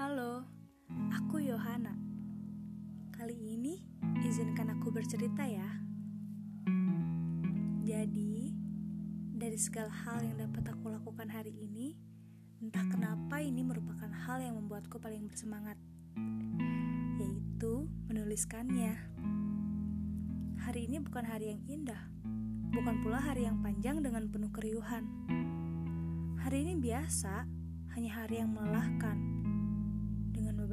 [0.00, 0.48] Halo,
[1.12, 1.92] aku Yohana.
[3.12, 3.84] Kali ini
[4.24, 5.68] izinkan aku bercerita ya.
[7.84, 8.48] Jadi,
[9.36, 12.00] dari segala hal yang dapat aku lakukan hari ini,
[12.64, 15.76] entah kenapa ini merupakan hal yang membuatku paling bersemangat,
[17.20, 18.96] yaitu menuliskannya.
[20.64, 22.08] Hari ini bukan hari yang indah,
[22.72, 25.04] bukan pula hari yang panjang dengan penuh keriuhan.
[26.40, 27.44] Hari ini biasa,
[27.92, 29.39] hanya hari yang melelahkan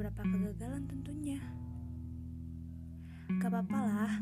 [0.08, 1.36] beberapa kegagalan tentunya.
[3.44, 4.12] Gak apa-apa lah,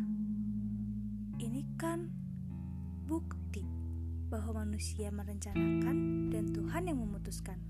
[1.39, 2.11] ini kan
[3.07, 3.63] bukti
[4.27, 7.63] bahwa manusia merencanakan dan Tuhan yang memutuskan.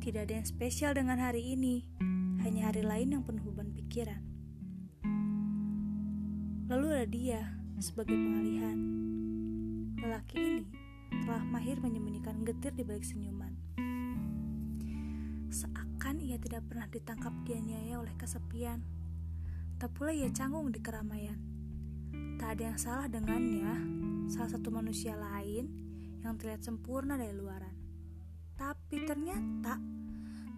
[0.00, 1.84] Tidak ada yang spesial dengan hari ini,
[2.40, 4.24] hanya hari lain yang penuh beban pikiran.
[6.72, 7.40] Lalu ada dia
[7.84, 8.78] sebagai pengalihan.
[10.00, 10.64] Lelaki ini
[11.28, 13.73] telah mahir menyembunyikan getir di balik senyuman.
[16.14, 18.78] Seakan ia tidak pernah ditangkap dianiaya oleh kesepian
[19.82, 21.34] Tak pula ia canggung di keramaian.
[22.38, 23.74] Tak ada yang salah dengannya,
[24.30, 25.66] salah satu manusia lain
[26.22, 27.74] yang terlihat sempurna dari luaran.
[28.54, 29.82] Tapi ternyata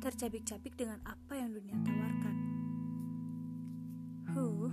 [0.04, 2.36] tercabik-cabik dengan apa yang dunia tawarkan.
[4.36, 4.68] Huh,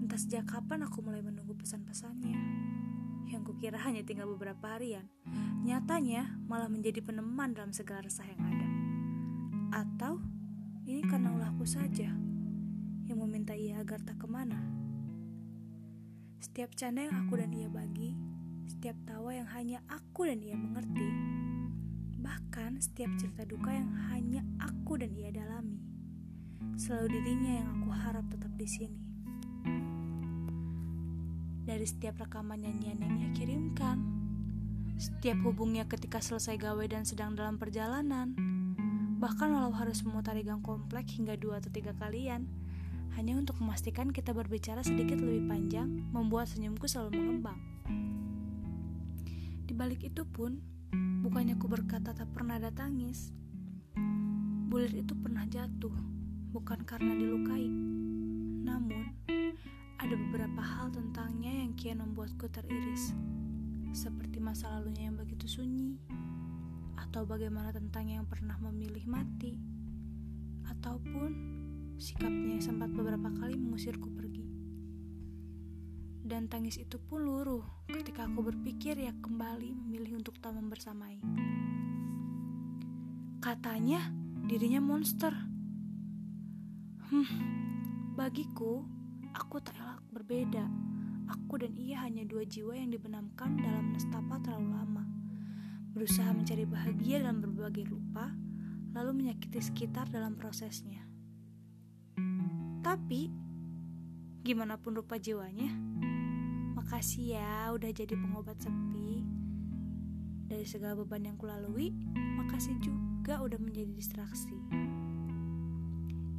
[0.00, 2.40] entah sejak kapan aku mulai menunggu pesan-pesannya.
[3.28, 5.04] Yang kukira hanya tinggal beberapa harian,
[5.60, 8.69] nyatanya malah menjadi peneman dalam segala resah yang ada.
[9.70, 10.18] Atau
[10.82, 12.10] ini karena ulahku saja
[13.06, 14.58] yang meminta ia agar tak ke mana.
[16.42, 18.10] Setiap canda yang aku dan ia bagi,
[18.66, 21.06] setiap tawa yang hanya aku dan ia mengerti,
[22.18, 25.78] bahkan setiap cerita duka yang hanya aku dan ia dalami,
[26.74, 29.02] selalu dirinya yang aku harap tetap di sini.
[31.62, 34.02] Dari setiap rekaman nyanyian yang ia kirimkan,
[34.98, 38.49] setiap hubungnya ketika selesai gawe dan sedang dalam perjalanan,
[39.20, 42.48] bahkan walau harus memutari gang komplek hingga dua atau tiga kalian,
[43.20, 47.60] hanya untuk memastikan kita berbicara sedikit lebih panjang, membuat senyumku selalu mengembang.
[49.68, 50.56] Di balik itu pun,
[51.20, 53.28] bukannya ku berkata tak pernah ada tangis.
[54.72, 55.92] Bulir itu pernah jatuh,
[56.56, 57.68] bukan karena dilukai.
[58.64, 59.04] Namun,
[60.00, 63.12] ada beberapa hal tentangnya yang kian membuatku teriris.
[63.92, 66.00] Seperti masa lalunya yang begitu sunyi,
[67.00, 69.56] atau bagaimana tentang yang pernah memilih mati,
[70.68, 71.30] ataupun
[71.96, 74.48] sikapnya sempat beberapa kali mengusirku pergi.
[76.20, 81.18] Dan tangis itu pun luruh ketika aku berpikir ia kembali memilih untuk tak membersamai.
[83.42, 84.14] Katanya
[84.46, 85.34] dirinya monster.
[87.10, 87.26] Hmm,
[88.14, 88.86] bagiku,
[89.34, 90.70] aku tak elak berbeda.
[91.34, 95.09] Aku dan ia hanya dua jiwa yang dibenamkan dalam nestapa terlalu lama.
[96.00, 98.32] Berusaha mencari bahagia dalam berbagai rupa,
[98.96, 101.04] lalu menyakiti sekitar dalam prosesnya.
[102.80, 103.28] Tapi,
[104.40, 105.68] gimana pun rupa jiwanya,
[106.72, 109.28] makasih ya udah jadi pengobat sepi.
[110.48, 114.56] Dari segala beban yang kulalui, makasih juga udah menjadi distraksi.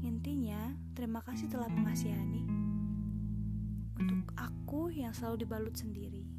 [0.01, 2.49] Intinya, terima kasih telah mengasihani
[3.93, 6.30] untuk aku yang selalu dibalut sendiri.